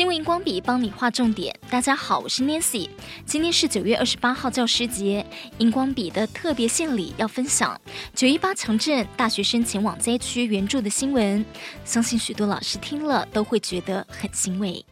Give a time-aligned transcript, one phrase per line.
[0.00, 1.54] 新闻荧光笔帮你画重点。
[1.68, 2.88] 大家好，我是 Nancy。
[3.26, 5.22] 今天是九月二十八号教师节，
[5.58, 7.78] 荧光笔的特别献礼要分享
[8.14, 11.44] 九一八强震大学生前往灾区援助的新闻。
[11.84, 14.82] 相信许多老师听了都会觉得很欣慰。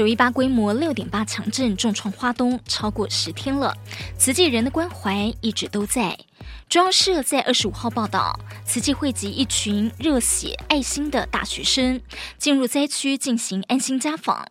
[0.00, 3.76] 九一八规模六点八强震重创花东超过十天了，
[4.16, 6.18] 慈济人的关怀一直都在。
[6.70, 12.00] 中央社在二十五号报道，慈济汇集一群热血爱心的大学生，
[12.38, 14.46] 进入灾区进行安心家访。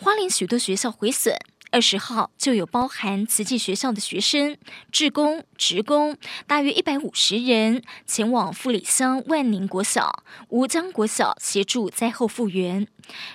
[0.00, 1.36] 花莲许多学校毁损，
[1.70, 4.56] 二十号就有包含慈济学校的学生、
[4.90, 6.16] 志工、职工，
[6.46, 12.88] 大约一百五十人前往富里乡万宁国小、吴江国小协助灾后复原。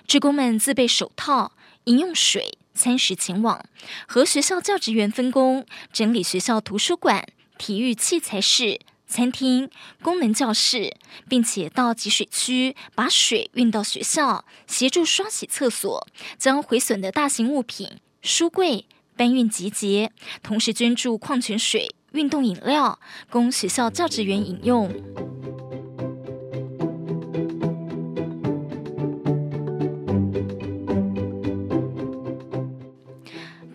[0.08, 1.52] 志工们自备手套。
[1.90, 3.66] 饮用水、餐食前往，
[4.08, 9.68] 和学校教职员分工，整理学校图书馆、体育器材室、餐厅、
[10.04, 10.96] 功能教室，
[11.28, 17.90] 并且到集水区把水运到学校，协助刷洗厕所，将毁损的大型物品、
[18.22, 18.86] 书柜
[19.18, 20.12] 搬运集结，
[20.44, 23.00] 同时捐助矿泉水、运动饮料，
[23.32, 24.94] 供学校教职员饮用。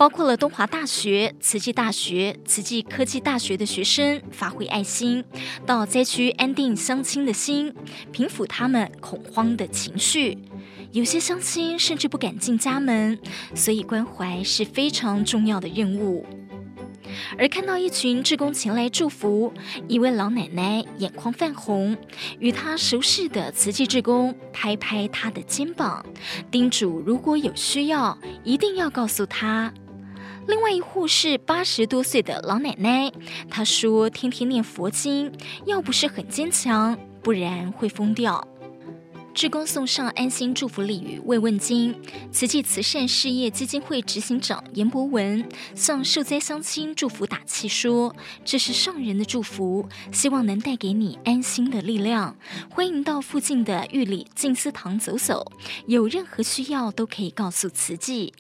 [0.05, 5.25] 包括了东华大学、慈济大学、慈济科技大学的学生发挥爱心，
[5.65, 7.75] 到灾区安定乡亲的心，
[8.13, 10.37] 平抚他们恐慌的情绪。
[10.93, 13.19] 有些乡亲甚至不敢进家门，
[13.55, 16.27] 所以关怀是非常重要的任务。
[17.39, 19.55] 而看到一群志工前来祝福，
[19.89, 21.97] 一位老奶奶眼眶泛红，
[22.39, 26.05] 与她熟识的慈济志工拍拍她的肩膀，
[26.51, 29.73] 叮嘱如果有需要，一定要告诉她。
[30.47, 33.11] 另外一户是八十多岁的老奶奶，
[33.49, 35.33] 她说：“天天念佛经，
[35.65, 38.47] 要不是很坚强，不然会疯掉。”
[39.35, 41.93] 志工送上安心祝福礼与慰问金。
[42.31, 45.45] 慈济慈善事业基金会执行长严博文
[45.75, 52.37] 向受灾乡亲祝福打气说：“这是上人的祝福，希望能带给你安心的力量。
[52.71, 55.51] 欢迎到附近的玉里静思堂走走，
[55.87, 58.33] 有任何需要都可以告诉慈济。”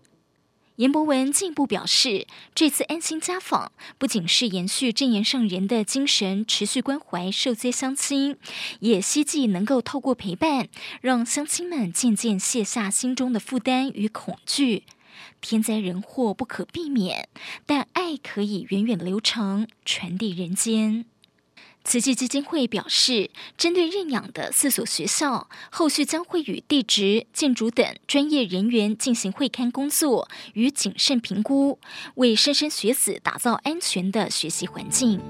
[0.77, 8.37] 严博文进一步表示，这次安心家访不仅是延续正言上人的精神，持续关怀受灾乡亲，
[8.81, 10.69] 也希冀能够透过陪伴，
[11.01, 14.83] 让乡亲们渐渐卸下心中的负担与恐惧。
[15.41, 17.29] 天灾人祸不可避免，
[17.65, 21.05] 但爱可以源远流长，传递人间。
[21.85, 31.79] 慈济基金会表示，针对认养的四所学校，后续将会与地质、建筑等专业人员进行会勘工作与谨慎评估，
[32.17, 35.21] 为莘莘学子打造安全的学习环境。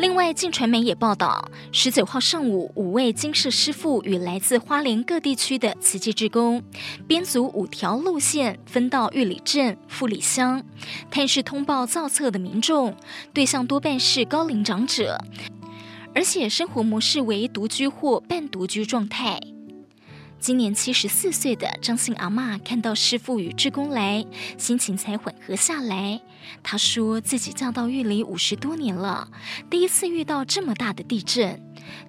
[0.00, 6.62] 另外，近传媒也报道，十九号上午，五位精舍师傅与来自花莲各地区的慈济职工，
[7.06, 10.64] 编组五条路线，分到玉里镇、富里乡，
[11.10, 12.96] 探视通报造册的民众，
[13.34, 15.22] 对象多半是高龄长者，
[16.14, 19.38] 而且生活模式为独居或半独居状态。
[20.40, 24.24] 今年七十四岁的张姓阿嬷看到师父与志工来，
[24.56, 26.18] 心情才缓和下来。
[26.62, 29.28] 她说自己嫁到玉里五十多年了，
[29.68, 31.60] 第一次遇到这么大的地震。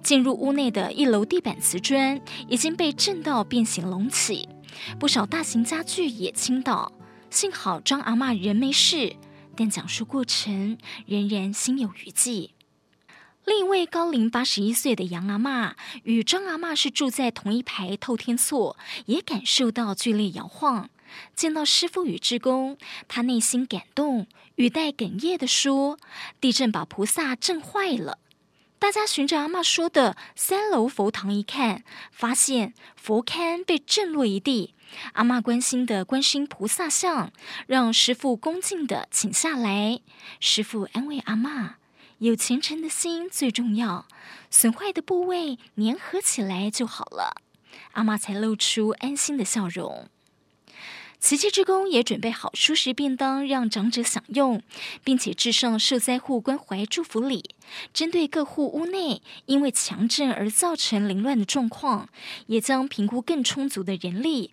[0.02, 4.48] 进入屋内的一楼地板瓷砖已经被震到变形隆起，
[4.98, 6.90] 不少大型家具也倾倒。
[7.28, 9.14] 幸好张阿嬷人没事，
[9.54, 12.52] 但讲述过程仍然心有余悸。
[13.44, 15.72] 另一位高龄八十一岁的杨阿嬷
[16.04, 20.88] 与张阿嬷是住在同一排透天厝，也感受到剧烈摇晃。
[21.34, 22.78] 见到师父与志工，
[23.08, 25.98] 她内心感动，语带哽咽地说
[26.40, 28.18] ：“地震把菩萨震坏了。”
[28.78, 34.74] 大家循着阿嬷说的三楼佛堂一看，发现佛龛被震落一地。
[35.14, 37.32] 阿嬷关心的观世音菩萨像，
[37.66, 40.00] 让师父恭敬地请下来。
[40.38, 41.81] 师父安慰阿嬷。
[42.22, 44.06] 有虔诚的心最重要，
[44.48, 47.42] 损坏的部位粘合起来就好了。
[47.94, 50.08] 阿嬷才露出安心的笑容。
[51.18, 54.62] 慈济之工也准备好舒适便当让长者享用，
[55.02, 57.56] 并且致上受灾户关怀祝福礼。
[57.92, 62.08] 针对各户屋内因为强震而造成凌乱的状况，
[62.46, 64.52] 也将评估更充足的人力，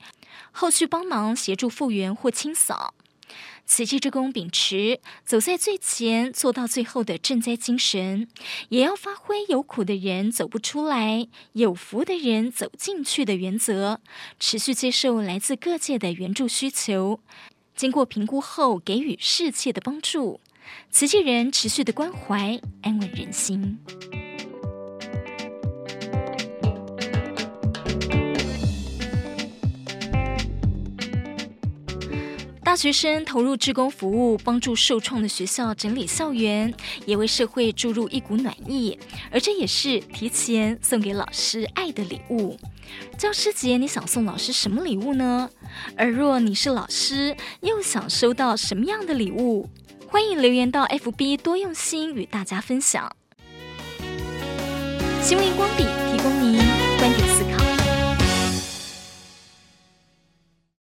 [0.52, 2.96] 后续帮忙协助复原或清扫。
[3.66, 8.28] 慈济之工秉持走在最前、做到最后的赈灾精神，
[8.70, 14.02] 也要发挥有苦的人走不出来，有福的人走进去的原则，
[14.40, 17.20] 持续接受来自各界的援助需求，
[17.76, 20.40] 经过评估后给予适切的帮助。
[20.92, 23.80] 慈济人持续的关怀，安稳人心。
[32.70, 36.72] 大学生投入志工服务，帮助受创的学校整理校园，
[37.04, 38.96] 也为社会注入一股暖意。
[39.32, 42.60] 而这也是提前送给老师爱的礼物。
[43.18, 45.50] 教师节，你想送老师什么礼物呢？
[45.98, 49.68] 而若你是老师，又想收到什么样的礼物？
[50.08, 53.12] 欢迎留言到 FB 多用心与大家分享。
[55.24, 56.69] 新闻光笔提供您。